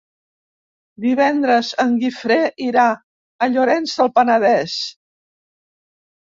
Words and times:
Divendres 1.03 1.69
en 1.83 1.93
Guifré 2.03 2.37
irà 2.69 2.87
a 3.47 3.51
Llorenç 3.57 3.95
del 4.01 4.11
Penedès. 4.17 4.79